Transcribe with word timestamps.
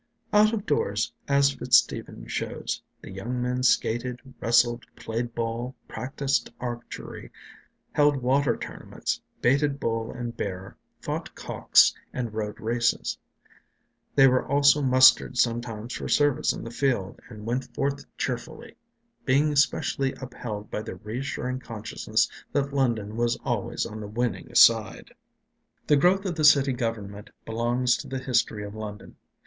Out 0.33 0.51
of 0.51 0.65
doors, 0.65 1.13
as 1.27 1.51
Fitz 1.53 1.77
Stephen 1.77 2.25
shows, 2.25 2.81
the 3.03 3.11
young 3.11 3.39
men 3.39 3.61
skated, 3.61 4.19
wrestled, 4.39 4.83
played 4.95 5.35
ball, 5.35 5.75
practiced 5.87 6.49
archery, 6.59 7.29
held 7.91 8.17
water 8.17 8.57
tournaments, 8.57 9.21
baited 9.41 9.79
bull 9.79 10.11
and 10.11 10.35
bear, 10.35 10.75
fought 11.01 11.35
cocks, 11.35 11.93
and 12.11 12.33
rode 12.33 12.59
races. 12.59 13.15
They 14.15 14.27
were 14.27 14.43
also 14.43 14.81
mustered 14.81 15.37
sometimes 15.37 15.93
for 15.93 16.09
service 16.09 16.51
in 16.51 16.63
the 16.63 16.71
field, 16.71 17.19
and 17.29 17.45
went 17.45 17.71
forth 17.75 18.03
cheerfully, 18.17 18.77
being 19.23 19.55
specially 19.55 20.13
upheld 20.13 20.71
by 20.71 20.81
the 20.81 20.95
reassuring 20.95 21.59
consciousness 21.59 22.27
that 22.53 22.73
London 22.73 23.17
was 23.17 23.37
always 23.45 23.85
on 23.85 23.99
the 24.01 24.07
winning 24.07 24.55
side. 24.55 25.13
The 25.85 25.95
growth 25.95 26.25
of 26.25 26.33
the 26.33 26.43
city 26.43 26.73
government 26.73 27.29
belongs 27.45 27.95
to 27.97 28.07
the 28.07 28.17
history 28.17 28.63
of 28.63 28.73
London. 28.73 29.15